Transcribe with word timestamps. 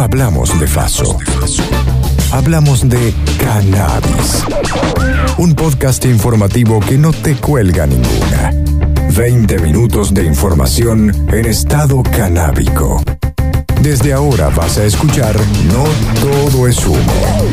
Hablamos 0.00 0.58
de 0.58 0.66
Faso. 0.66 1.18
Hablamos 2.32 2.88
de 2.88 3.12
cannabis. 3.38 4.42
Un 5.36 5.54
podcast 5.54 6.06
informativo 6.06 6.80
que 6.80 6.96
no 6.96 7.12
te 7.12 7.36
cuelga 7.36 7.86
ninguna. 7.86 8.50
20 9.14 9.58
minutos 9.58 10.14
de 10.14 10.24
información 10.24 11.28
en 11.30 11.44
estado 11.44 12.02
canábico. 12.02 13.02
Desde 13.82 14.14
ahora 14.14 14.48
vas 14.48 14.78
a 14.78 14.86
escuchar 14.86 15.36
No 15.68 15.84
todo 16.18 16.66
es 16.66 16.82
humo. 16.86 17.50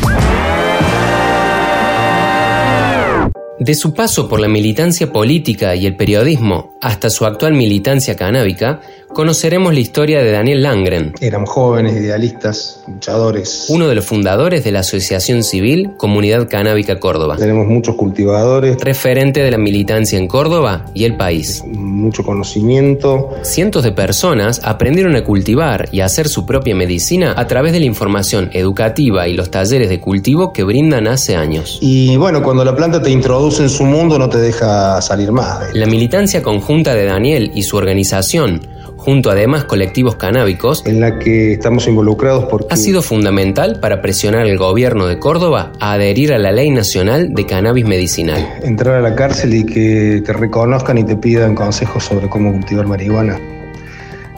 De 3.60 3.74
su 3.74 3.92
paso 3.92 4.28
por 4.28 4.40
la 4.40 4.48
militancia 4.48 5.12
política 5.12 5.74
y 5.74 5.84
el 5.84 5.96
periodismo 5.96 6.78
hasta 6.80 7.10
su 7.10 7.26
actual 7.26 7.52
militancia 7.52 8.14
canábica, 8.16 8.80
conoceremos 9.18 9.74
la 9.74 9.80
historia 9.80 10.22
de 10.22 10.30
Daniel 10.30 10.62
Langren. 10.62 11.12
Éramos 11.20 11.50
jóvenes, 11.50 11.96
idealistas, 11.96 12.84
luchadores. 12.86 13.66
Uno 13.68 13.88
de 13.88 13.96
los 13.96 14.04
fundadores 14.04 14.62
de 14.62 14.70
la 14.70 14.78
Asociación 14.78 15.42
Civil 15.42 15.90
Comunidad 15.96 16.48
Canábica 16.48 17.00
Córdoba. 17.00 17.34
Tenemos 17.36 17.66
muchos 17.66 17.96
cultivadores. 17.96 18.76
Referente 18.80 19.42
de 19.42 19.50
la 19.50 19.58
militancia 19.58 20.20
en 20.20 20.28
Córdoba 20.28 20.84
y 20.94 21.02
el 21.02 21.16
país. 21.16 21.64
Mucho 21.66 22.22
conocimiento. 22.22 23.30
Cientos 23.42 23.82
de 23.82 23.90
personas 23.90 24.60
aprendieron 24.62 25.16
a 25.16 25.24
cultivar 25.24 25.88
y 25.90 25.98
a 25.98 26.04
hacer 26.04 26.28
su 26.28 26.46
propia 26.46 26.76
medicina 26.76 27.34
a 27.36 27.48
través 27.48 27.72
de 27.72 27.80
la 27.80 27.86
información 27.86 28.50
educativa 28.52 29.26
y 29.26 29.34
los 29.34 29.50
talleres 29.50 29.88
de 29.88 29.98
cultivo 29.98 30.52
que 30.52 30.62
brindan 30.62 31.08
hace 31.08 31.34
años. 31.34 31.80
Y 31.80 32.16
bueno, 32.18 32.40
cuando 32.40 32.64
la 32.64 32.76
planta 32.76 33.02
te 33.02 33.10
introduce 33.10 33.64
en 33.64 33.68
su 33.68 33.82
mundo 33.82 34.16
no 34.16 34.28
te 34.28 34.38
deja 34.38 35.02
salir 35.02 35.32
más. 35.32 35.74
La 35.74 35.86
militancia 35.86 36.40
conjunta 36.40 36.94
de 36.94 37.04
Daniel 37.04 37.50
y 37.52 37.64
su 37.64 37.76
organización 37.76 38.77
junto 39.08 39.30
a 39.30 39.34
demás 39.34 39.64
colectivos 39.64 40.16
canábicos, 40.16 40.84
en 40.84 41.00
la 41.00 41.18
que 41.18 41.54
estamos 41.54 41.88
involucrados 41.88 42.44
porque 42.44 42.66
ha 42.68 42.76
sido 42.76 43.00
fundamental 43.00 43.80
para 43.80 44.02
presionar 44.02 44.42
al 44.42 44.58
gobierno 44.58 45.06
de 45.06 45.18
Córdoba 45.18 45.72
a 45.80 45.92
adherir 45.92 46.30
a 46.34 46.38
la 46.38 46.52
Ley 46.52 46.70
Nacional 46.70 47.32
de 47.32 47.46
Cannabis 47.46 47.86
Medicinal. 47.86 48.46
Entrar 48.62 48.96
a 48.96 49.00
la 49.00 49.14
cárcel 49.14 49.54
y 49.54 49.64
que 49.64 50.22
te 50.26 50.32
reconozcan 50.34 50.98
y 50.98 51.04
te 51.04 51.16
pidan 51.16 51.54
consejos 51.54 52.04
sobre 52.04 52.28
cómo 52.28 52.52
cultivar 52.52 52.86
marihuana 52.86 53.40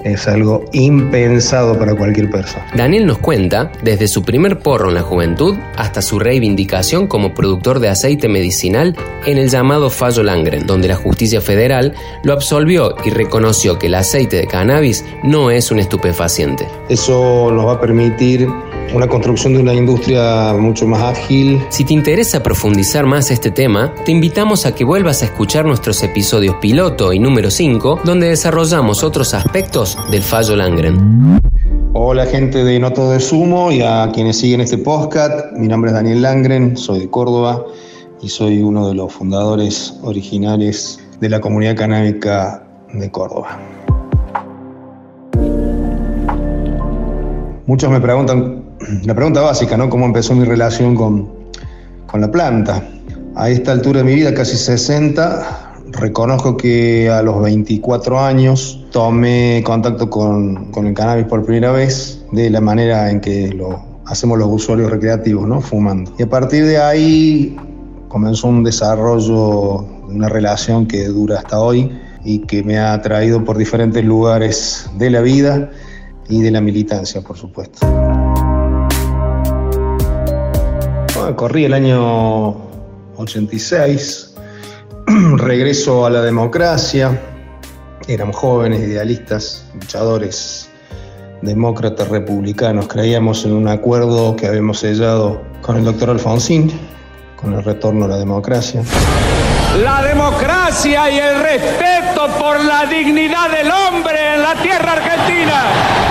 es 0.05 0.27
algo 0.29 0.65
impensado 0.73 1.79
para 1.79 1.95
cualquier 1.95 2.31
persona. 2.31 2.67
Daniel 2.75 3.07
nos 3.07 3.19
cuenta 3.19 3.71
desde 3.83 4.09
su 4.09 4.23
primer 4.23 4.59
porro 4.59 4.89
en 4.89 4.95
la 4.95 5.03
juventud 5.03 5.57
hasta 5.77 6.03
su 6.03 6.19
reivindicación 6.19 7.07
como 7.07 7.35
productor 7.35 7.81
de 7.81 7.89
aceite 7.89 8.29
medicinal 8.29 8.97
en 9.27 9.39
el 9.39 9.49
llamado 9.49 9.91
Fallo 9.91 10.23
Langren, 10.23 10.67
donde 10.67 10.89
la 10.89 10.97
justicia 10.97 11.41
federal 11.41 11.95
lo 12.23 12.33
absolvió 12.33 12.95
y 13.05 13.11
reconoció 13.11 13.79
que 13.79 13.87
el 13.87 13.95
aceite 13.95 14.37
de 14.37 14.47
cannabis 14.47 15.05
no 15.23 15.51
es 15.51 15.71
un 15.71 15.79
estupefaciente. 15.79 16.67
Eso 16.89 17.51
nos 17.53 17.67
va 17.67 17.73
a 17.73 17.81
permitir 17.81 18.49
una 18.95 19.07
construcción 19.07 19.55
de 19.55 19.61
una 19.61 19.75
industria 19.75 20.53
mucho 20.55 20.87
más 20.87 21.17
ágil. 21.17 21.61
Si 21.69 21.85
te 21.85 21.95
interesa 21.95 22.43
profundizar 22.43 23.07
más 23.07 23.31
este 23.31 23.51
tema, 23.51 23.95
te 24.05 24.13
invitamos 24.13 24.67
a 24.67 24.75
que 24.75 24.85
vuelvas 24.85 25.23
a 25.23 25.27
escuchar 25.27 25.65
nuestros 25.65 26.03
episodios 26.03 26.57
piloto 26.57 27.13
y 27.13 27.19
número 27.19 27.51
5, 27.51 28.01
donde 28.05 28.29
desarrollamos 28.29 29.05
otros 29.05 29.35
aspectos 29.35 29.97
del 30.11 30.23
fallo 30.23 30.57
Langren. 30.57 31.41
Hola 31.93 32.27
gente 32.27 32.65
de 32.65 32.79
No 32.79 32.93
Todo 32.93 33.15
es 33.15 33.33
Humo 33.33 33.73
y 33.73 33.83
a 33.83 34.11
quienes 34.13 34.39
siguen 34.39 34.61
este 34.61 34.79
podcast, 34.79 35.53
mi 35.57 35.69
nombre 35.69 35.91
es 35.91 35.95
Daniel 35.95 36.23
Langren, 36.23 36.77
soy 36.77 37.01
de 37.01 37.11
Córdoba 37.11 37.65
y 38.23 38.29
soy 38.29 38.63
uno 38.63 38.89
de 38.89 38.95
los 38.95 39.13
fundadores 39.13 39.99
originales 40.03 41.01
de 41.21 41.29
la 41.29 41.41
comunidad 41.41 41.77
canábica 41.77 42.65
de 42.93 43.11
Córdoba. 43.11 43.59
Muchos 47.71 47.89
me 47.89 48.01
preguntan 48.01 48.65
la 49.05 49.15
pregunta 49.15 49.43
básica, 49.43 49.77
¿no? 49.77 49.89
¿Cómo 49.89 50.05
empezó 50.05 50.35
mi 50.35 50.45
relación 50.45 50.97
con, 50.97 51.31
la 52.15 52.29
planta? 52.29 52.83
A 53.37 53.49
esta 53.49 53.71
altura 53.71 53.99
de 54.01 54.07
mi 54.07 54.17
vida, 54.17 54.35
casi 54.35 54.57
60, 54.57 55.75
reconozco 55.93 56.57
que 56.57 57.09
a 57.09 57.23
los 57.23 57.41
24 57.41 58.19
años 58.19 58.85
tomé 58.91 59.63
contacto 59.65 60.11
con, 60.11 60.73
el 60.85 60.95
cannabis 60.95 61.27
por 61.27 61.45
primera 61.45 61.71
vez 61.71 62.25
de 62.33 62.51
la 62.51 62.61
manera 62.61 63.09
en 63.09 63.21
que 63.21 63.51
lo 63.51 63.81
hacemos 64.05 64.37
los 64.37 64.49
usuarios 64.49 64.91
recreativos, 64.91 65.47
¿no? 65.47 65.61
Fumando. 65.61 66.13
Y 66.19 66.25
a 66.25 66.29
partir 66.29 66.65
de 66.65 66.79
ahí 66.79 67.57
comenzó 68.09 68.49
un 68.49 68.65
desarrollo, 68.65 69.87
una 70.09 70.29
relación 70.29 70.89
que 70.89 71.05
dura 71.05 71.39
hasta 71.39 71.61
hoy 71.61 71.89
y 72.25 72.41
que 72.41 72.65
me 72.65 72.81
ha 72.81 73.01
traído 73.01 73.45
por 73.45 73.57
diferentes 73.57 74.05
lugares 74.05 74.91
de 74.99 75.11
la 75.11 75.21
vida 75.21 75.71
y 76.31 76.41
de 76.41 76.51
la 76.51 76.61
militancia, 76.61 77.21
por 77.21 77.37
supuesto 77.37 77.87
corrí 81.37 81.65
el 81.65 81.75
año 81.75 82.51
86, 83.17 84.35
regreso 85.37 86.07
a 86.07 86.11
la 86.11 86.23
democracia, 86.23 87.21
éramos 88.09 88.37
jóvenes, 88.37 88.81
idealistas, 88.81 89.67
luchadores, 89.75 90.69
demócratas, 91.43 92.09
republicanos, 92.09 92.89
creíamos 92.89 93.45
en 93.45 93.53
un 93.53 93.69
acuerdo 93.69 94.37
que 94.37 94.47
habíamos 94.47 94.81
sellado 94.81 95.43
con 95.63 95.77
el 95.77 95.85
doctor 95.85 96.11
Alfonsín, 96.11 96.73
con 97.37 97.55
el 97.55 97.65
retorno 97.65 98.05
a 98.05 98.09
la 98.09 98.17
democracia. 98.17 98.83
La 99.83 100.03
democracia 100.03 101.11
y 101.11 101.19
el 101.19 101.41
respeto 101.43 102.27
por 102.39 102.63
la 102.65 102.87
dignidad 102.87 103.51
del 103.51 103.71
hombre 103.71 104.35
en 104.35 104.43
la 104.43 104.55
tierra 104.61 104.93
argentina. 104.93 106.10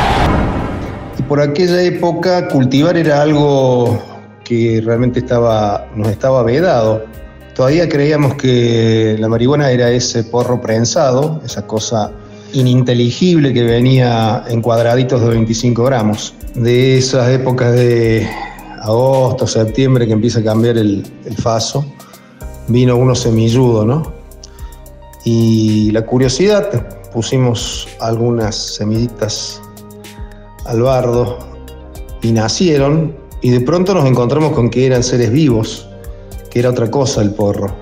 Por 1.29 1.39
aquella 1.39 1.83
época 1.83 2.47
cultivar 2.47 2.97
era 2.97 3.21
algo 3.21 4.01
que 4.43 4.81
realmente 4.83 5.19
estaba, 5.19 5.87
nos 5.95 6.07
estaba 6.07 6.41
vedado. 6.41 7.05
Todavía 7.53 7.87
creíamos 7.87 8.33
que 8.33 9.15
la 9.19 9.29
marihuana 9.29 9.69
era 9.69 9.91
ese 9.91 10.23
porro 10.23 10.59
prensado, 10.59 11.39
esa 11.45 11.67
cosa 11.67 12.11
ininteligible 12.51 13.53
que 13.53 13.61
venía 13.61 14.43
en 14.47 14.63
cuadraditos 14.63 15.21
de 15.21 15.29
25 15.29 15.83
gramos. 15.83 16.33
De 16.55 16.97
esas 16.97 17.29
épocas 17.29 17.73
de 17.73 18.27
agosto, 18.81 19.45
septiembre, 19.45 20.07
que 20.07 20.13
empieza 20.13 20.39
a 20.39 20.43
cambiar 20.43 20.79
el, 20.79 21.05
el 21.25 21.35
faso, 21.35 21.85
vino 22.69 22.95
uno 22.95 23.13
semilludo, 23.13 23.85
¿no? 23.85 24.13
Y 25.25 25.91
la 25.91 26.01
curiosidad, 26.07 27.11
pusimos 27.13 27.87
algunas 27.99 28.55
semillitas 28.55 29.61
al 30.69 30.81
bardo 30.81 31.39
y 32.21 32.31
nacieron 32.31 33.15
y 33.41 33.51
de 33.51 33.61
pronto 33.61 33.93
nos 33.93 34.05
encontramos 34.05 34.53
con 34.53 34.69
que 34.69 34.85
eran 34.85 35.03
seres 35.03 35.31
vivos, 35.31 35.87
que 36.51 36.59
era 36.59 36.69
otra 36.69 36.91
cosa 36.91 37.21
el 37.21 37.31
porro, 37.31 37.73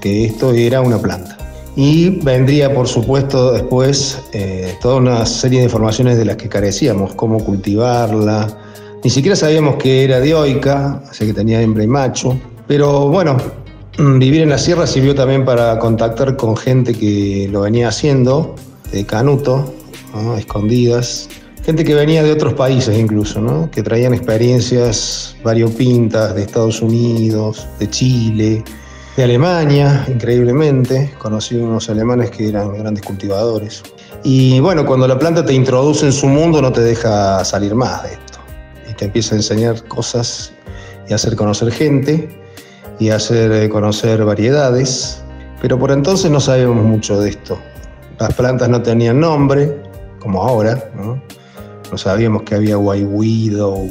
que 0.00 0.24
esto 0.24 0.52
era 0.52 0.80
una 0.80 0.98
planta. 0.98 1.38
Y 1.74 2.10
vendría, 2.22 2.74
por 2.74 2.86
supuesto, 2.86 3.52
después 3.52 4.18
eh, 4.32 4.74
toda 4.82 4.96
una 4.96 5.24
serie 5.24 5.60
de 5.60 5.64
informaciones 5.64 6.18
de 6.18 6.26
las 6.26 6.36
que 6.36 6.48
carecíamos, 6.48 7.14
cómo 7.14 7.42
cultivarla. 7.42 8.58
Ni 9.02 9.08
siquiera 9.08 9.34
sabíamos 9.34 9.76
que 9.76 10.04
era 10.04 10.20
dioica, 10.20 11.02
así 11.08 11.26
que 11.26 11.32
tenía 11.32 11.62
hembra 11.62 11.82
y 11.82 11.86
macho. 11.86 12.38
Pero 12.68 13.08
bueno, 13.08 13.38
mm, 13.96 14.18
vivir 14.18 14.42
en 14.42 14.50
la 14.50 14.58
sierra 14.58 14.86
sirvió 14.86 15.14
también 15.14 15.46
para 15.46 15.78
contactar 15.78 16.36
con 16.36 16.58
gente 16.58 16.92
que 16.92 17.48
lo 17.50 17.62
venía 17.62 17.88
haciendo, 17.88 18.54
de 18.92 19.06
canuto, 19.06 19.72
escondidas, 20.36 21.30
gente 21.64 21.84
que 21.84 21.94
venía 21.94 22.22
de 22.22 22.32
otros 22.32 22.54
países 22.54 22.98
incluso, 22.98 23.40
¿no? 23.40 23.70
que 23.70 23.82
traían 23.82 24.14
experiencias 24.14 25.36
variopintas 25.42 26.34
de 26.34 26.42
Estados 26.42 26.82
Unidos, 26.82 27.66
de 27.78 27.88
Chile, 27.88 28.64
de 29.16 29.24
Alemania, 29.24 30.04
increíblemente. 30.08 31.12
Conocí 31.18 31.56
unos 31.56 31.88
alemanes 31.88 32.30
que 32.30 32.48
eran 32.48 32.76
grandes 32.76 33.04
cultivadores. 33.04 33.82
Y 34.24 34.60
bueno, 34.60 34.84
cuando 34.84 35.06
la 35.06 35.18
planta 35.18 35.44
te 35.44 35.52
introduce 35.52 36.06
en 36.06 36.12
su 36.12 36.26
mundo 36.26 36.60
no 36.62 36.72
te 36.72 36.80
deja 36.80 37.44
salir 37.44 37.74
más 37.74 38.02
de 38.04 38.12
esto. 38.12 38.38
Y 38.90 38.94
te 38.94 39.06
empieza 39.06 39.34
a 39.34 39.38
enseñar 39.38 39.82
cosas 39.84 40.52
y 41.08 41.12
a 41.12 41.16
hacer 41.16 41.36
conocer 41.36 41.72
gente 41.72 42.28
y 42.98 43.10
a 43.10 43.16
hacer 43.16 43.52
eh, 43.52 43.68
conocer 43.68 44.24
variedades. 44.24 45.22
Pero 45.60 45.78
por 45.78 45.92
entonces 45.92 46.30
no 46.30 46.40
sabíamos 46.40 46.84
mucho 46.84 47.20
de 47.20 47.30
esto. 47.30 47.58
Las 48.18 48.34
plantas 48.34 48.68
no 48.68 48.82
tenían 48.82 49.20
nombre, 49.20 49.80
como 50.18 50.42
ahora, 50.42 50.90
¿no? 50.96 51.20
No 51.92 51.98
sabíamos 51.98 52.44
que 52.44 52.54
había 52.54 52.78
White 52.78 53.04
Widow 53.04 53.86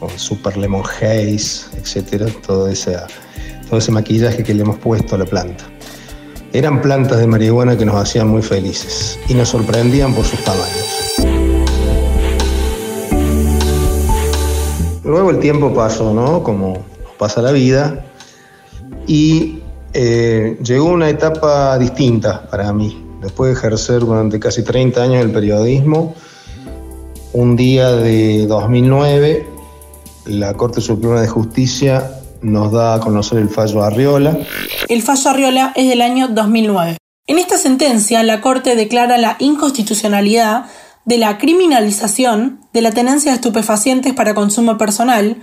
o 0.00 0.10
Super 0.16 0.58
Lemon 0.58 0.82
Haze, 0.82 1.64
etcétera, 1.78 2.26
todo 2.46 2.68
ese, 2.68 2.94
todo 3.70 3.78
ese 3.78 3.90
maquillaje 3.90 4.44
que 4.44 4.52
le 4.52 4.60
hemos 4.60 4.76
puesto 4.76 5.14
a 5.14 5.18
la 5.20 5.24
planta. 5.24 5.64
Eran 6.52 6.82
plantas 6.82 7.18
de 7.18 7.26
marihuana 7.26 7.78
que 7.78 7.86
nos 7.86 7.94
hacían 7.94 8.28
muy 8.28 8.42
felices 8.42 9.18
y 9.30 9.34
nos 9.34 9.48
sorprendían 9.48 10.12
por 10.12 10.26
sus 10.26 10.44
tamaños. 10.44 11.14
Luego 15.02 15.30
el 15.30 15.38
tiempo 15.38 15.72
pasó, 15.72 16.12
¿no? 16.12 16.42
Como 16.42 16.84
pasa 17.16 17.40
la 17.40 17.52
vida. 17.52 18.04
Y 19.06 19.62
eh, 19.94 20.58
llegó 20.62 20.90
una 20.90 21.08
etapa 21.08 21.78
distinta 21.78 22.46
para 22.50 22.74
mí. 22.74 23.02
Después 23.22 23.54
de 23.54 23.58
ejercer 23.58 24.00
durante 24.00 24.38
casi 24.38 24.62
30 24.62 25.02
años 25.02 25.24
el 25.24 25.32
periodismo, 25.32 26.14
un 27.36 27.54
día 27.54 27.92
de 27.92 28.46
2009, 28.46 29.46
la 30.24 30.54
Corte 30.54 30.80
Suprema 30.80 31.20
de 31.20 31.28
Justicia 31.28 32.12
nos 32.40 32.72
da 32.72 32.94
a 32.94 33.00
conocer 33.00 33.38
el 33.38 33.50
fallo 33.50 33.82
Arriola. 33.82 34.38
El 34.88 35.02
fallo 35.02 35.28
Arriola 35.30 35.72
es 35.76 35.86
del 35.86 36.00
año 36.00 36.28
2009. 36.28 36.96
En 37.26 37.38
esta 37.38 37.58
sentencia, 37.58 38.22
la 38.22 38.40
Corte 38.40 38.74
declara 38.74 39.18
la 39.18 39.36
inconstitucionalidad 39.38 40.64
de 41.04 41.18
la 41.18 41.36
criminalización 41.36 42.60
de 42.72 42.80
la 42.80 42.92
tenencia 42.92 43.32
de 43.32 43.36
estupefacientes 43.36 44.14
para 44.14 44.34
consumo 44.34 44.78
personal 44.78 45.36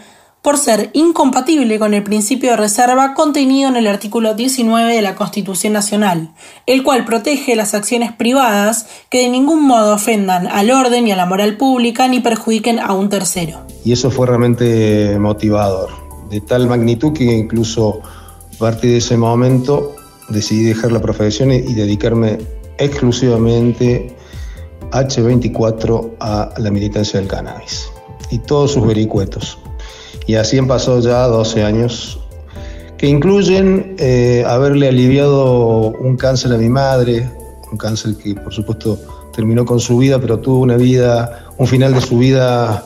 por 0.43 0.57
ser 0.57 0.89
incompatible 0.91 1.79
con 1.79 1.93
el 1.93 2.03
principio 2.03 2.51
de 2.51 2.57
reserva 2.57 3.13
contenido 3.13 3.69
en 3.69 3.77
el 3.77 3.87
artículo 3.87 4.33
19 4.33 4.93
de 4.93 5.01
la 5.01 5.15
Constitución 5.15 5.71
Nacional, 5.71 6.33
el 6.65 6.83
cual 6.83 7.05
protege 7.05 7.55
las 7.55 7.73
acciones 7.73 8.11
privadas 8.11 8.85
que 9.09 9.19
de 9.19 9.29
ningún 9.29 9.65
modo 9.65 9.93
ofendan 9.93 10.47
al 10.47 10.69
orden 10.69 11.07
y 11.07 11.13
a 11.13 11.15
la 11.15 11.25
moral 11.25 11.55
pública 11.55 12.09
ni 12.09 12.19
perjudiquen 12.19 12.79
a 12.79 12.91
un 12.91 13.07
tercero. 13.07 13.65
Y 13.85 13.93
eso 13.93 14.11
fue 14.11 14.27
realmente 14.27 15.17
motivador, 15.17 15.91
de 16.29 16.41
tal 16.41 16.67
magnitud 16.67 17.13
que 17.13 17.23
incluso 17.23 18.01
a 18.53 18.57
partir 18.59 18.91
de 18.91 18.97
ese 18.97 19.15
momento 19.15 19.95
decidí 20.27 20.65
dejar 20.65 20.91
la 20.91 21.01
profesión 21.01 21.53
y 21.53 21.73
dedicarme 21.73 22.37
exclusivamente 22.77 24.13
H24 24.91 26.15
a 26.19 26.53
la 26.57 26.69
militancia 26.69 27.17
del 27.21 27.29
cannabis 27.29 27.87
y 28.29 28.39
todos 28.39 28.73
sus 28.73 28.85
vericuetos. 28.85 29.57
Y 30.27 30.35
así 30.35 30.57
han 30.57 30.67
pasado 30.67 30.99
ya 30.99 31.27
12 31.27 31.63
años, 31.63 32.19
que 32.97 33.07
incluyen 33.07 33.95
eh, 33.99 34.43
haberle 34.47 34.87
aliviado 34.87 35.91
un 35.99 36.15
cáncer 36.15 36.53
a 36.53 36.57
mi 36.57 36.69
madre, 36.69 37.29
un 37.71 37.77
cáncer 37.77 38.15
que 38.15 38.35
por 38.35 38.53
supuesto 38.53 38.97
terminó 39.33 39.65
con 39.65 39.79
su 39.79 39.97
vida, 39.97 40.19
pero 40.19 40.39
tuvo 40.39 40.59
una 40.59 40.77
vida, 40.77 41.47
un 41.57 41.67
final 41.67 41.93
de 41.93 42.01
su 42.01 42.17
vida 42.17 42.83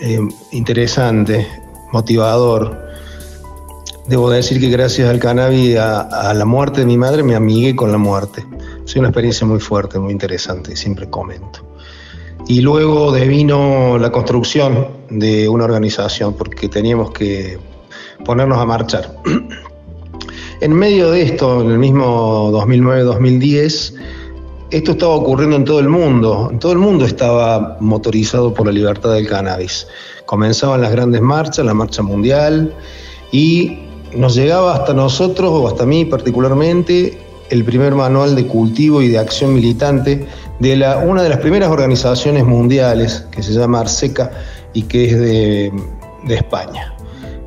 eh, 0.00 0.20
interesante, 0.52 1.46
motivador. 1.92 2.84
Debo 4.06 4.28
decir 4.28 4.60
que 4.60 4.68
gracias 4.68 5.08
al 5.08 5.18
cannabis, 5.18 5.78
a, 5.78 6.00
a, 6.02 6.34
la 6.34 6.44
muerte 6.44 6.80
de 6.80 6.86
mi 6.86 6.98
madre, 6.98 7.22
me 7.22 7.34
amigué 7.34 7.74
con 7.74 7.90
la 7.90 7.96
muerte. 7.96 8.44
Es 8.84 8.94
una 8.96 9.08
experiencia 9.08 9.46
muy 9.46 9.60
fuerte, 9.60 9.98
muy 9.98 10.12
interesante, 10.12 10.76
siempre 10.76 11.08
comento. 11.08 11.73
Y 12.46 12.60
luego 12.60 13.10
devino 13.10 13.98
la 13.98 14.12
construcción 14.12 14.86
de 15.08 15.48
una 15.48 15.64
organización, 15.64 16.34
porque 16.34 16.68
teníamos 16.68 17.10
que 17.10 17.58
ponernos 18.24 18.58
a 18.58 18.66
marchar. 18.66 19.16
En 20.60 20.72
medio 20.72 21.10
de 21.10 21.22
esto, 21.22 21.62
en 21.62 21.70
el 21.70 21.78
mismo 21.78 22.50
2009-2010, 22.52 23.94
esto 24.70 24.90
estaba 24.92 25.14
ocurriendo 25.14 25.56
en 25.56 25.64
todo 25.64 25.80
el 25.80 25.88
mundo. 25.88 26.52
Todo 26.58 26.72
el 26.72 26.78
mundo 26.78 27.04
estaba 27.04 27.76
motorizado 27.80 28.54
por 28.54 28.66
la 28.66 28.72
libertad 28.72 29.12
del 29.12 29.28
cannabis. 29.28 29.86
Comenzaban 30.26 30.80
las 30.80 30.92
grandes 30.92 31.20
marchas, 31.20 31.64
la 31.66 31.74
marcha 31.74 32.02
mundial, 32.02 32.74
y 33.30 33.78
nos 34.14 34.34
llegaba 34.34 34.74
hasta 34.74 34.94
nosotros, 34.94 35.50
o 35.50 35.68
hasta 35.68 35.86
mí 35.86 36.04
particularmente, 36.04 37.18
el 37.50 37.64
primer 37.64 37.94
manual 37.94 38.34
de 38.34 38.46
cultivo 38.46 39.02
y 39.02 39.08
de 39.08 39.18
acción 39.18 39.54
militante 39.54 40.26
de 40.58 40.76
la, 40.76 40.98
una 40.98 41.22
de 41.22 41.28
las 41.28 41.38
primeras 41.38 41.70
organizaciones 41.70 42.44
mundiales 42.44 43.26
que 43.30 43.42
se 43.42 43.52
llama 43.52 43.80
Arseca 43.80 44.30
y 44.72 44.82
que 44.82 45.04
es 45.06 45.18
de, 45.18 45.72
España. 46.34 46.94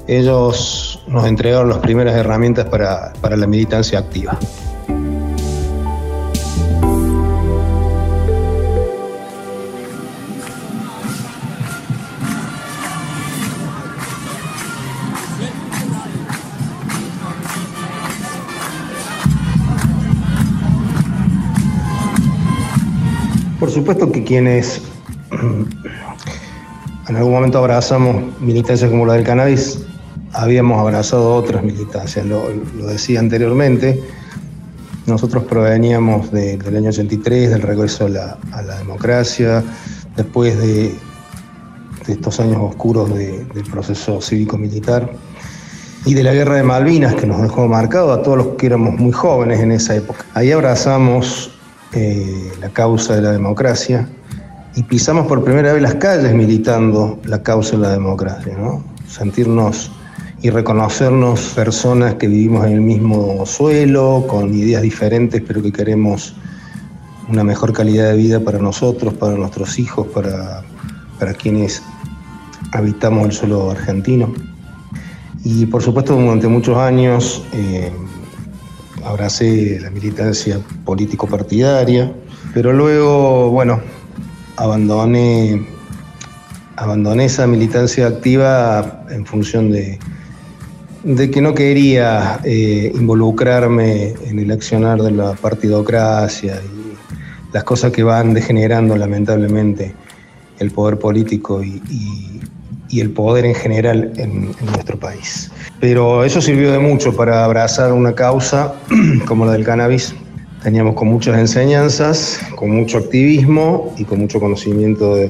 Ellos 0.07 1.03
nos 1.07 1.25
entregaron 1.25 1.69
las 1.69 1.79
primeras 1.79 2.15
herramientas 2.15 2.65
para 2.65 3.35
la 3.35 3.47
militancia 3.47 3.99
activa. 3.99 4.37
Por 23.67 23.73
supuesto 23.73 24.09
que 24.09 24.23
quienes 24.23 24.81
en 27.09 27.15
algún 27.17 27.33
momento 27.33 27.57
abrazamos 27.57 28.39
militancias 28.39 28.89
como 28.89 29.05
la 29.05 29.15
del 29.15 29.25
cannabis, 29.25 29.81
habíamos 30.31 30.79
abrazado 30.79 31.35
otras 31.35 31.61
militancias, 31.65 32.25
lo, 32.25 32.47
decía 32.87 33.19
anteriormente. 33.19 34.01
Nosotros 35.05 35.43
proveníamos 35.43 36.31
de, 36.31 36.55
del 36.55 36.77
año 36.77 36.91
83, 36.91 37.49
del 37.49 37.61
regreso 37.61 38.05
a 38.05 38.09
la, 38.09 38.77
democracia, 38.77 39.61
después 40.15 40.57
de, 40.57 40.95
estos 42.07 42.39
años 42.39 42.59
oscuros 42.61 43.13
de, 43.13 43.43
del 43.53 43.65
proceso 43.65 44.21
cívico-militar 44.21 45.11
y 46.05 46.13
de 46.13 46.23
la 46.23 46.31
guerra 46.31 46.55
de 46.55 46.63
Malvinas 46.63 47.15
que 47.15 47.27
nos 47.27 47.41
dejó 47.41 47.67
marcado 47.67 48.13
a 48.13 48.23
todos 48.23 48.37
los 48.37 48.47
que 48.55 48.67
éramos 48.67 48.97
muy 48.97 49.11
jóvenes 49.11 49.59
en 49.59 49.73
esa 49.73 49.93
época. 49.93 50.25
Ahí 50.35 50.53
abrazamos 50.53 51.56
eh, 51.93 52.51
la 52.59 52.69
causa 52.69 53.15
de 53.15 53.21
la 53.21 53.31
democracia 53.31 54.07
y 54.75 54.83
pisamos 54.83 55.25
por 55.27 55.43
primera 55.43 55.73
vez 55.73 55.81
las 55.81 55.95
calles 55.95 56.33
militando 56.33 57.19
la 57.23 57.41
causa 57.41 57.71
de 57.71 57.79
la 57.79 57.89
democracia, 57.91 58.55
¿no? 58.57 58.83
Sentirnos 59.07 59.91
y 60.41 60.49
reconocernos 60.49 61.53
personas 61.55 62.15
que 62.15 62.27
vivimos 62.27 62.65
en 62.67 62.73
el 62.73 62.81
mismo 62.81 63.45
suelo, 63.45 64.25
con 64.27 64.53
ideas 64.53 64.83
diferentes, 64.83 65.41
pero 65.45 65.63
que 65.63 65.71
queremos 65.71 66.35
una 67.27 67.43
mejor 67.43 67.73
calidad 67.73 68.11
de 68.11 68.17
vida 68.17 68.39
para 68.39 68.59
nosotros, 68.59 69.13
para 69.15 69.33
nuestros 69.33 69.79
hijos, 69.79 70.07
para, 70.07 70.61
para 71.19 71.33
quienes 71.33 71.81
habitamos 72.71 73.25
el 73.25 73.31
suelo 73.31 73.71
argentino. 73.71 74.31
Y 75.43 75.65
por 75.65 75.81
supuesto 75.81 76.15
durante 76.15 76.47
muchos 76.47 76.77
años 76.77 77.43
eh, 77.53 77.91
abracé 79.07 79.79
la 79.79 79.89
militancia 79.89 80.59
político-partidaria, 80.83 82.13
pero 82.53 82.73
luego, 82.73 83.49
bueno, 83.49 83.79
abandoné, 84.57 85.65
abandoné 86.75 87.25
esa 87.25 87.47
militancia 87.47 88.07
activa 88.07 89.05
en 89.09 89.25
función 89.25 89.71
de, 89.71 89.97
de 91.03 91.31
que 91.31 91.41
no 91.41 91.53
quería 91.53 92.39
eh, 92.43 92.91
involucrarme 92.93 94.13
en 94.25 94.39
el 94.39 94.51
accionar 94.51 95.01
de 95.01 95.11
la 95.11 95.33
partidocracia 95.33 96.61
y 96.61 97.53
las 97.53 97.63
cosas 97.63 97.91
que 97.91 98.03
van 98.03 98.33
degenerando 98.33 98.95
lamentablemente 98.97 99.93
el 100.59 100.71
poder 100.71 100.99
político 100.99 101.63
y, 101.63 101.81
y, 101.89 102.41
y 102.89 103.01
el 103.01 103.11
poder 103.11 103.45
en 103.45 103.55
general 103.55 104.11
en, 104.17 104.55
en, 104.59 104.65
nuestro 104.65 104.99
país. 104.99 105.51
Pero 105.79 106.23
eso 106.23 106.41
sirvió 106.41 106.71
de 106.71 106.79
mucho 106.79 107.15
para 107.15 107.43
abrazar 107.43 107.91
una 107.91 108.13
causa 108.13 108.73
como 109.27 109.45
la 109.45 109.53
del 109.53 109.63
cannabis. 109.63 110.15
Teníamos 110.63 110.95
con 110.95 111.07
muchas 111.07 111.37
enseñanzas, 111.37 112.39
con 112.55 112.71
mucho 112.71 112.97
activismo 112.97 113.93
y 113.97 114.05
con 114.05 114.19
mucho 114.19 114.39
conocimiento 114.39 115.15
de, 115.15 115.29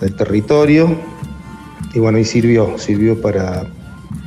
del 0.00 0.14
territorio. 0.14 0.96
Y 1.94 1.98
bueno, 1.98 2.18
y 2.18 2.24
sirvió, 2.24 2.78
sirvió 2.78 3.20
para 3.20 3.62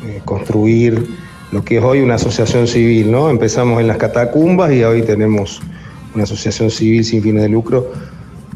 eh, 0.05 0.21
construir 0.25 1.07
lo 1.51 1.63
que 1.63 1.77
es 1.77 1.83
hoy 1.83 2.01
una 2.01 2.15
asociación 2.15 2.67
civil, 2.67 3.11
¿no? 3.11 3.29
Empezamos 3.29 3.79
en 3.79 3.87
las 3.87 3.97
catacumbas 3.97 4.71
y 4.73 4.83
hoy 4.83 5.03
tenemos 5.03 5.61
una 6.13 6.23
asociación 6.23 6.69
civil 6.69 7.05
sin 7.05 7.21
fines 7.21 7.43
de 7.43 7.49
lucro, 7.49 7.91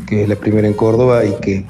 que 0.07 0.23
es 0.23 0.29
la 0.29 0.35
primera 0.35 0.67
en 0.67 0.73
Córdoba 0.73 1.23
y 1.23 1.33
que, 1.39 1.65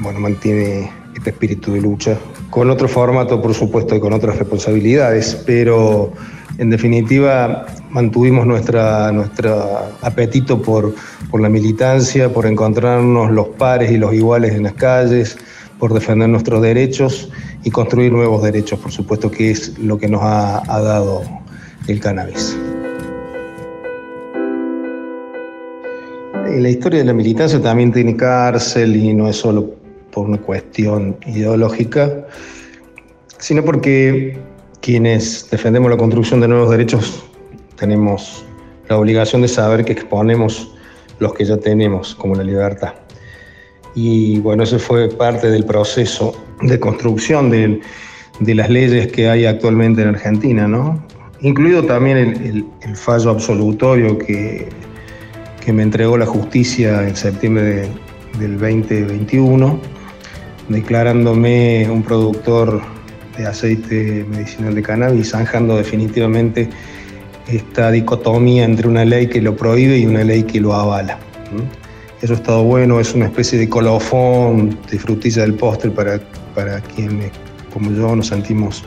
bueno, 0.00 0.18
mantiene 0.18 0.90
este 1.14 1.30
espíritu 1.30 1.72
de 1.72 1.80
lucha, 1.80 2.18
con 2.50 2.70
otro 2.70 2.88
formato, 2.88 3.40
por 3.40 3.54
supuesto, 3.54 3.94
y 3.94 4.00
con 4.00 4.12
otras 4.12 4.38
responsabilidades, 4.38 5.42
pero 5.46 6.12
en 6.58 6.70
definitiva 6.70 7.66
mantuvimos 7.90 8.46
nuestra, 8.46 9.12
nuestro 9.12 9.92
apetito 10.02 10.60
por, 10.60 10.94
por 11.30 11.40
la 11.40 11.48
militancia, 11.48 12.32
por 12.32 12.46
encontrarnos 12.46 13.30
los 13.30 13.48
pares 13.48 13.90
y 13.90 13.96
los 13.96 14.12
iguales 14.14 14.54
en 14.54 14.64
las 14.64 14.74
calles, 14.74 15.36
por 15.78 15.94
defender 15.94 16.28
nuestros 16.28 16.62
derechos 16.62 17.28
y 17.64 17.70
construir 17.70 18.12
nuevos 18.12 18.42
derechos, 18.42 18.78
por 18.78 18.92
supuesto, 18.92 19.30
que 19.30 19.50
es 19.50 19.78
lo 19.78 19.98
que 19.98 20.08
nos 20.08 20.22
ha, 20.22 20.62
ha 20.72 20.80
dado 20.80 21.22
el 21.88 22.00
cannabis. 22.00 22.56
La 26.58 26.68
historia 26.68 27.00
de 27.00 27.06
la 27.06 27.14
militancia 27.14 27.60
también 27.60 27.92
tiene 27.92 28.14
cárcel 28.14 28.94
y 28.94 29.14
no 29.14 29.26
es 29.28 29.36
solo 29.36 29.81
por 30.12 30.28
una 30.28 30.38
cuestión 30.38 31.16
ideológica, 31.26 32.26
sino 33.38 33.64
porque 33.64 34.38
quienes 34.80 35.48
defendemos 35.50 35.90
la 35.90 35.96
construcción 35.96 36.40
de 36.40 36.48
nuevos 36.48 36.70
derechos 36.70 37.24
tenemos 37.76 38.44
la 38.88 38.98
obligación 38.98 39.42
de 39.42 39.48
saber 39.48 39.84
que 39.84 39.92
exponemos 39.92 40.72
los 41.18 41.34
que 41.34 41.44
ya 41.44 41.56
tenemos, 41.56 42.14
como 42.14 42.34
la 42.34 42.44
libertad. 42.44 42.94
Y 43.94 44.38
bueno, 44.40 44.62
eso 44.62 44.78
fue 44.78 45.08
parte 45.08 45.50
del 45.50 45.64
proceso 45.64 46.34
de 46.62 46.78
construcción 46.78 47.50
de, 47.50 47.80
las 48.54 48.70
leyes 48.70 49.12
que 49.12 49.28
hay 49.28 49.46
actualmente 49.46 50.02
en 50.02 50.08
Argentina, 50.08 50.66
¿no? 50.66 51.04
Incluido 51.40 51.84
también 51.84 52.18
el, 52.18 52.96
fallo 52.96 53.30
absolutorio 53.30 54.18
que, 54.18 54.68
que, 55.64 55.72
me 55.72 55.82
entregó 55.82 56.16
la 56.16 56.26
justicia 56.26 57.06
en 57.06 57.16
septiembre 57.16 57.62
de, 57.62 57.88
del 58.38 58.58
2021 58.58 60.01
declarándome 60.72 61.88
un 61.90 62.02
productor 62.02 62.82
de 63.36 63.46
aceite 63.46 64.26
medicinal 64.30 64.74
de 64.74 64.82
cannabis, 64.82 65.30
zanjando 65.30 65.76
definitivamente 65.76 66.68
esta 67.48 67.90
dicotomía 67.90 68.64
entre 68.64 68.88
una 68.88 69.04
ley 69.04 69.26
que 69.28 69.40
lo 69.40 69.56
prohíbe 69.56 69.98
y 69.98 70.06
una 70.06 70.24
ley 70.24 70.42
que 70.44 70.60
lo 70.60 70.74
avala. 70.74 71.18
Eso 72.20 72.34
ha 72.34 72.36
estado 72.36 72.62
bueno, 72.62 73.00
es 73.00 73.14
una 73.14 73.26
especie 73.26 73.58
de 73.58 73.68
colofón, 73.68 74.78
de 74.90 74.98
frutilla 74.98 75.42
del 75.42 75.54
postre 75.54 75.90
para, 75.90 76.20
para 76.54 76.80
quienes, 76.80 77.32
como 77.72 77.90
yo, 77.90 78.14
nos 78.14 78.28
sentimos 78.28 78.84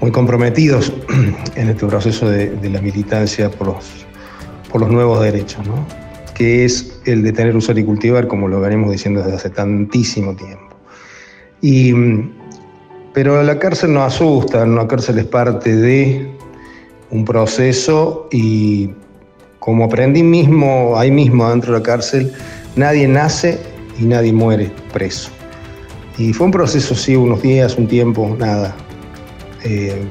muy 0.00 0.12
comprometidos 0.12 0.92
en 1.56 1.70
este 1.70 1.86
proceso 1.86 2.28
de, 2.28 2.56
la 2.68 2.80
militancia 2.80 3.50
por 3.50 3.68
los, 3.68 4.06
por 4.70 4.82
los 4.82 4.90
nuevos 4.90 5.20
derechos, 5.22 5.66
que 6.34 6.64
es 6.64 7.00
el 7.04 7.22
de 7.22 7.32
tener, 7.32 7.56
usar 7.56 7.78
y 7.78 7.84
cultivar, 7.84 8.28
como 8.28 8.46
lo 8.46 8.60
venimos 8.60 8.92
diciendo 8.92 9.22
desde 9.22 9.36
hace 9.36 9.50
tantísimo 9.50 10.36
tiempo. 10.36 10.67
Pero 11.60 13.42
la 13.42 13.58
cárcel 13.58 13.92
no 13.92 14.02
asusta, 14.02 14.64
la 14.64 14.86
cárcel 14.86 15.18
es 15.18 15.24
parte 15.26 15.74
de 15.74 16.30
un 17.10 17.24
proceso 17.24 18.28
y 18.30 18.90
como 19.58 19.84
aprendí 19.84 20.22
mismo, 20.22 20.96
ahí 20.96 21.10
mismo 21.10 21.48
dentro 21.50 21.72
de 21.72 21.80
la 21.80 21.82
cárcel, 21.82 22.32
nadie 22.76 23.08
nace 23.08 23.58
y 23.98 24.04
nadie 24.04 24.32
muere 24.32 24.70
preso. 24.92 25.30
Y 26.16 26.32
fue 26.32 26.46
un 26.46 26.52
proceso, 26.52 26.94
sí, 26.94 27.16
unos 27.16 27.42
días, 27.42 27.76
un 27.76 27.86
tiempo, 27.86 28.36
nada. 28.38 28.74
Eh, 29.64 30.06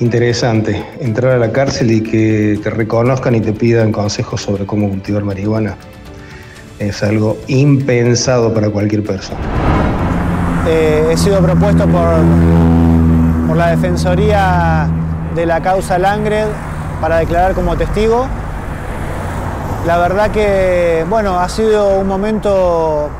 interesante 0.00 0.82
entrar 1.00 1.32
a 1.32 1.38
la 1.38 1.52
cárcel 1.52 1.90
y 1.90 2.02
que 2.02 2.58
te 2.62 2.70
reconozcan 2.70 3.34
y 3.34 3.40
te 3.40 3.52
pidan 3.52 3.92
consejos 3.92 4.40
sobre 4.40 4.66
cómo 4.66 4.88
cultivar 4.88 5.24
marihuana. 5.24 5.76
Es 6.78 7.02
algo 7.02 7.38
impensado 7.46 8.52
para 8.52 8.68
cualquier 8.68 9.04
persona. 9.04 9.63
Eh, 10.66 11.10
he 11.12 11.16
sido 11.16 11.40
propuesto 11.40 11.86
por, 11.86 12.08
por 13.46 13.56
la 13.56 13.66
Defensoría 13.68 14.88
de 15.34 15.44
la 15.44 15.60
causa 15.60 15.98
Langred 15.98 16.46
para 17.02 17.18
declarar 17.18 17.52
como 17.52 17.76
testigo. 17.76 18.26
La 19.86 19.98
verdad 19.98 20.30
que, 20.30 21.04
bueno, 21.10 21.38
ha 21.38 21.48
sido 21.50 21.98
un 21.98 22.08
momento 22.08 23.10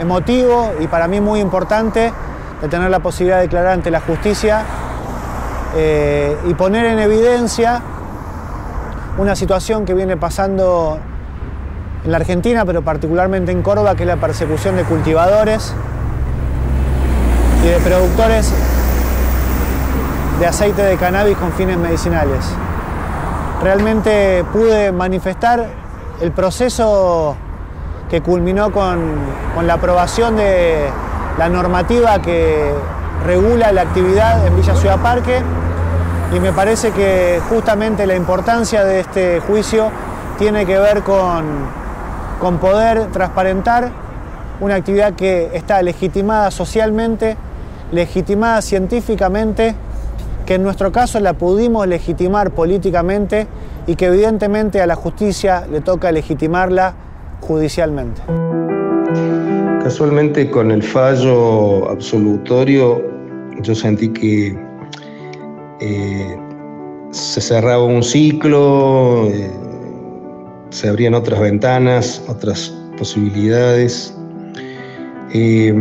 emotivo 0.00 0.72
y 0.80 0.88
para 0.88 1.06
mí 1.06 1.20
muy 1.20 1.38
importante 1.38 2.12
de 2.60 2.68
tener 2.68 2.90
la 2.90 2.98
posibilidad 2.98 3.36
de 3.36 3.42
declarar 3.42 3.72
ante 3.74 3.92
la 3.92 4.00
justicia 4.00 4.64
eh, 5.76 6.36
y 6.46 6.54
poner 6.54 6.86
en 6.86 6.98
evidencia 6.98 7.80
una 9.18 9.36
situación 9.36 9.84
que 9.84 9.94
viene 9.94 10.16
pasando 10.16 10.98
en 12.04 12.10
la 12.10 12.16
Argentina, 12.16 12.64
pero 12.64 12.82
particularmente 12.82 13.52
en 13.52 13.62
Córdoba, 13.62 13.94
que 13.94 14.02
es 14.02 14.08
la 14.08 14.16
persecución 14.16 14.76
de 14.76 14.82
cultivadores 14.82 15.74
y 17.68 17.70
de 17.70 17.78
productores 17.80 18.50
de 20.40 20.46
aceite 20.46 20.82
de 20.82 20.96
cannabis 20.96 21.36
con 21.36 21.52
fines 21.52 21.76
medicinales. 21.76 22.44
Realmente 23.62 24.44
pude 24.52 24.92
manifestar 24.92 25.66
el 26.20 26.32
proceso 26.32 27.36
que 28.08 28.22
culminó 28.22 28.72
con, 28.72 29.16
la 29.62 29.74
aprobación 29.74 30.36
de 30.36 30.88
la 31.36 31.48
normativa 31.48 32.22
que 32.22 32.72
regula 33.26 33.72
la 33.72 33.82
actividad 33.82 34.46
en 34.46 34.56
Villa 34.56 34.74
Ciudad 34.74 34.98
Parque 35.00 35.42
y 36.34 36.40
me 36.40 36.52
parece 36.52 36.92
que 36.92 37.40
justamente 37.50 38.06
la 38.06 38.14
importancia 38.14 38.84
de 38.84 39.00
este 39.00 39.40
juicio 39.40 39.90
tiene 40.38 40.64
que 40.64 40.78
ver 40.78 41.02
con, 41.02 41.44
con 42.40 42.58
poder 42.58 43.06
transparentar 43.06 43.90
una 44.60 44.76
actividad 44.76 45.14
que 45.14 45.50
está 45.54 45.82
legitimada 45.82 46.50
socialmente, 46.50 47.36
legitimada 47.92 48.60
científicamente 48.62 49.74
que 50.46 50.54
en 50.54 50.62
nuestro 50.62 50.90
caso 50.92 51.20
la 51.20 51.34
pudimos 51.34 51.86
legitimar 51.86 52.52
políticamente 52.52 53.46
y 53.86 53.96
que 53.96 54.06
evidentemente 54.06 54.80
a 54.80 54.86
la 54.86 54.94
justicia 54.94 55.66
le 55.70 55.82
toca 55.82 56.10
legitimarla 56.10 56.94
judicialmente. 57.42 58.22
Casualmente 59.82 60.50
con 60.50 60.70
el 60.70 60.82
fallo 60.82 61.90
absolutorio 61.90 63.02
yo 63.60 63.74
sentí 63.74 64.08
que 64.08 64.58
eh, 65.80 66.36
se 67.10 67.40
cerraba 67.40 67.84
un 67.84 68.02
ciclo, 68.02 69.26
eh, 69.28 69.50
se 70.70 70.88
abrían 70.88 71.14
otras 71.14 71.40
ventanas, 71.40 72.24
otras 72.26 72.74
posibilidades. 72.96 74.14
Eh, 75.34 75.74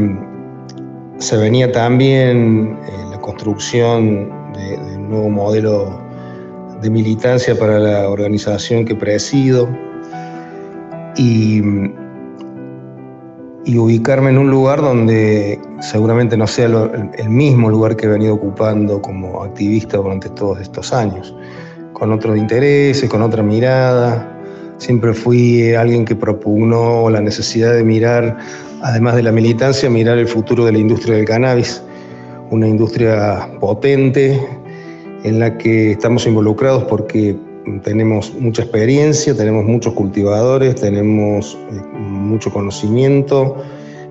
se 1.19 1.37
venía 1.37 1.71
también 1.71 2.77
la 3.09 3.19
construcción 3.19 4.29
de, 4.53 4.77
un 4.95 5.09
nuevo 5.09 5.29
modelo 5.29 5.99
de 6.81 6.89
militancia 6.89 7.57
para 7.57 7.79
la 7.79 8.09
organización 8.09 8.85
que 8.85 8.93
presido 8.95 9.67
y, 11.15 11.61
y 13.65 13.77
ubicarme 13.77 14.29
en 14.29 14.37
un 14.37 14.49
lugar 14.51 14.81
donde 14.81 15.59
seguramente 15.81 16.37
no 16.37 16.45
sea 16.45 16.67
el 17.17 17.29
mismo 17.29 17.69
lugar 17.69 17.95
que 17.95 18.05
he 18.05 18.09
venido 18.09 18.35
ocupando 18.35 19.01
como 19.01 19.43
activista 19.43 19.97
durante 19.97 20.29
todos 20.29 20.59
estos 20.61 20.93
años, 20.93 21.35
con 21.93 22.11
otros 22.11 22.37
intereses, 22.37 23.09
con 23.09 23.21
otra 23.23 23.41
mirada. 23.41 24.33
Siempre 24.77 25.13
fui 25.13 25.73
alguien 25.73 26.05
que 26.05 26.15
propugnó 26.15 27.09
la 27.09 27.19
necesidad 27.19 27.73
de 27.73 27.83
mirar, 27.83 28.37
además 28.81 29.15
de 29.15 29.23
la 29.23 29.31
militancia, 29.31 29.89
mirar 29.89 30.17
el 30.17 30.27
futuro 30.27 30.65
de 30.65 30.71
la 30.71 30.77
industria 30.77 31.15
del 31.15 31.25
cannabis 31.25 31.81
una 32.49 32.67
industria 32.67 33.49
potente 33.59 34.39
en 35.23 35.39
la 35.39 35.57
que 35.57 35.91
estamos 35.91 36.25
involucrados 36.25 36.83
porque 36.83 37.35
tenemos 37.83 38.33
mucha 38.39 38.61
experiencia, 38.61 39.35
tenemos 39.35 39.65
muchos 39.65 39.93
cultivadores, 39.93 40.75
tenemos 40.75 41.57
eh, 41.71 41.81
mucho 41.97 42.51
conocimiento 42.51 43.57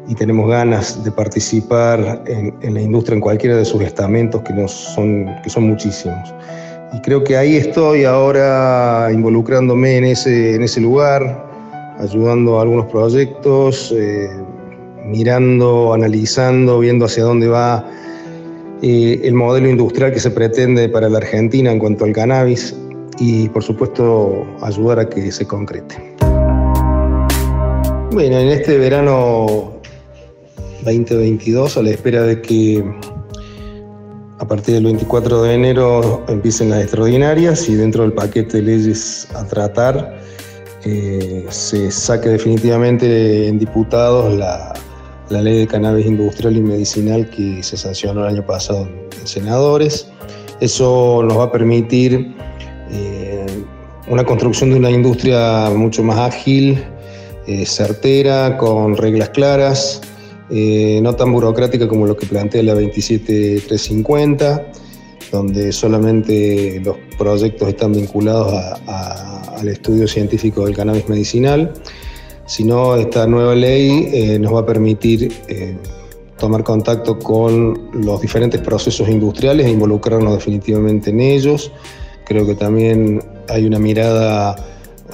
y 0.09 0.15
tenemos 0.15 0.49
ganas 0.51 1.03
de 1.03 1.11
participar 1.11 2.23
en, 2.27 2.75
la 2.75 2.81
industria 2.81 3.15
en 3.15 3.21
cualquiera 3.21 3.57
de 3.57 3.65
sus 3.65 3.81
estamentos 3.83 4.43
que, 4.43 4.69
son, 4.69 5.27
que 5.43 5.49
son 5.49 5.65
muchísimos. 5.65 6.35
Y 6.93 7.01
creo 7.01 7.25
que 7.25 7.37
ahí 7.37 7.57
estoy 7.57 8.05
ahora 8.05 9.09
involucrándome 9.13 9.97
en 9.97 10.05
ese, 10.05 10.55
en 10.55 10.63
ese 10.63 10.81
lugar, 10.81 11.45
ayudando 11.99 12.59
a 12.59 12.63
algunos 12.63 12.87
proyectos, 12.87 13.93
eh, 13.97 14.29
mirando, 15.07 15.95
analizando, 15.95 16.79
viendo 16.79 17.07
hacia 17.07 17.25
dónde 17.25 17.49
va 17.49 17.89
el 18.83 19.35
modelo 19.35 19.69
industrial 19.69 20.13
que 20.13 20.21
se 20.21 20.31
pretende 20.31 20.89
para 20.89 21.09
la 21.09 21.19
Argentina 21.19 21.73
en 21.73 21.79
cuanto 21.79 22.05
al 22.05 22.13
cannabis 22.13 22.77
y 23.19 23.49
por 23.49 23.63
supuesto 23.63 24.47
ayudar 24.61 25.01
a 25.01 25.09
que 25.09 25.33
se 25.33 25.47
concrete. 25.47 25.97
Bueno, 28.13 28.39
en 28.39 28.49
este 28.49 28.79
verano 28.79 29.81
2022, 30.85 31.77
a 31.77 31.83
la 31.83 31.91
espera 31.91 32.23
de 32.23 32.41
que 32.41 32.85
a 34.39 34.47
partir 34.47 34.75
del 34.75 34.85
24 34.85 35.43
de 35.43 35.55
enero 35.55 36.25
empiecen 36.29 36.71
las 36.71 36.83
extraordinarias 36.83 37.69
y 37.69 37.75
dentro 37.75 38.03
del 38.03 38.13
paquete 38.13 38.59
de 38.59 38.63
leyes 38.63 39.27
a 39.35 39.45
tratar 39.47 40.19
eh, 40.85 41.47
se 41.49 41.91
saque 41.91 42.29
definitivamente 42.29 43.49
en 43.49 43.59
diputados 43.59 44.35
la, 44.35 44.75
la 45.31 45.43
ley 45.43 45.59
de 45.59 45.67
cannabis 45.67 46.07
industrial 46.07 46.57
y 46.57 46.61
medicinal 46.61 47.29
que 47.31 47.63
se 47.63 47.77
sancionó 47.77 48.27
el 48.27 48.35
año 48.35 48.47
pasado 48.47 48.89
en 49.21 49.27
senadores. 49.27 50.09
Eso 50.61 51.23
nos 51.25 51.39
va 51.39 51.45
a 51.45 51.53
permitir 51.53 52.35
eh, 52.91 53.47
una 54.09 54.25
construcción 54.25 54.71
de 54.71 54.77
una 54.77 54.91
industria 54.91 55.71
mucho 55.71 56.03
más 56.03 56.19
ágil, 56.19 56.83
eh, 57.47 57.67
certera, 57.67 58.57
con 58.57 58.97
reglas 58.97 59.31
claras, 59.31 60.01
eh, 60.51 61.01
no 61.03 61.15
tan 61.15 61.33
burocrática 61.33 61.89
como 61.89 62.07
lo 62.07 62.17
que 62.17 62.27
plantea 62.27 62.63
la 62.63 62.75
27350, 62.75 64.71
donde 65.33 65.73
solamente 65.73 66.81
los 66.85 66.97
proyectos 67.19 67.69
están 67.69 67.93
vinculados 67.93 68.55
al 68.87 69.69
estudio 69.69 70.07
científico 70.07 70.65
del 70.65 70.77
cannabis 70.77 71.09
medicinal 71.09 71.73
sino 72.47 72.95
esta 72.97 73.27
nueva 73.27 73.55
ley 73.55 74.09
eh, 74.13 74.39
nos 74.39 74.55
va 74.55 74.61
a 74.61 74.67
permitir 74.67 75.33
eh, 75.49 75.77
tomar 76.39 76.63
contacto 76.63 77.19
con 77.19 77.91
los 77.93 78.21
diferentes 78.21 78.61
procesos 78.61 79.09
industriales 79.09 79.67
e 79.67 79.71
involucrarnos 79.71 80.35
definitivamente 80.35 81.11
en 81.11 81.21
ellos. 81.21 81.73
Creo 82.25 82.47
que 82.47 82.55
también 82.55 83.23
hay 83.49 83.67
una 83.67 83.79
mirada 83.79 84.57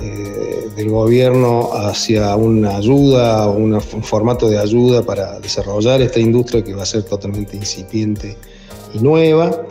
eh, 0.00 0.68
del 0.76 0.90
gobierno 0.90 1.70
hacia 1.72 2.34
una 2.36 2.76
ayuda, 2.76 3.48
un 3.48 3.80
formato 3.80 4.48
de 4.48 4.58
ayuda 4.58 5.02
para 5.02 5.38
desarrollar 5.40 6.00
esta 6.02 6.20
industria 6.20 6.62
que 6.62 6.74
va 6.74 6.82
a 6.82 6.86
ser 6.86 7.02
totalmente 7.02 7.56
incipiente 7.56 8.36
y 8.94 8.98
nueva 8.98 9.66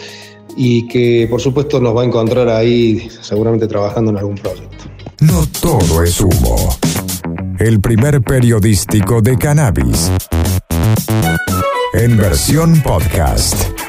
y 0.56 0.88
que 0.88 1.27
por 1.30 1.41
supuesto 1.41 1.80
nos 1.80 1.96
va 1.96 2.01
a 2.01 2.06
encontrar 2.06 2.50
ahí 2.50 3.08
seguramente 3.22 3.68
trabajando 3.68 4.12
en 4.12 4.18
algún 4.18 4.36
proyecto. 4.36 4.86
No 5.22 5.44
todo 5.60 6.03
es 6.03 6.20
humo 6.20 6.56
el 7.60 7.82
primer 7.82 8.22
periodístico 8.22 9.22
de 9.22 9.38
cannabis. 9.38 10.12
En 11.94 12.18
versión 12.18 12.82
podcast. 12.82 13.81